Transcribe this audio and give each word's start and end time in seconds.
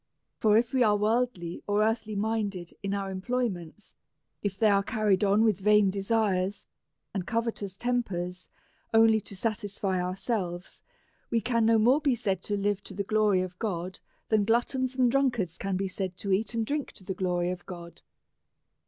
For, 0.39 0.57
if 0.57 0.73
we 0.73 0.81
are 0.81 0.97
worldly 0.97 1.61
or 1.67 1.83
earthly 1.83 2.15
mind 2.15 2.55
ed 2.55 2.71
in 2.81 2.95
our 2.95 3.13
employments^ 3.13 3.93
if 4.41 4.57
they 4.57 4.67
are 4.71 4.81
carried 4.81 5.23
on 5.23 5.43
with 5.43 5.59
vain 5.59 5.91
desires 5.91 6.65
and 7.13 7.27
covetous 7.27 7.77
tempers, 7.77 8.49
only 8.95 9.21
to 9.21 9.35
satisfy 9.35 10.01
our 10.01 10.15
selves, 10.15 10.81
we 11.29 11.39
can 11.39 11.67
no 11.67 11.77
more 11.77 12.01
be 12.01 12.15
said 12.15 12.41
to 12.45 12.57
live 12.57 12.81
to 12.85 12.95
the 12.95 13.03
glory 13.03 13.41
of 13.43 13.59
God 13.59 13.99
than 14.29 14.43
gluttons 14.43 14.95
and 14.95 15.11
drunkards 15.11 15.59
can 15.59 15.77
be 15.77 15.87
said 15.87 16.17
to 16.17 16.31
eat 16.31 16.55
and 16.55 16.65
drink 16.65 16.91
to 16.93 17.03
the 17.03 17.13
glory 17.13 17.51
of 17.51 17.63
God. 17.67 18.01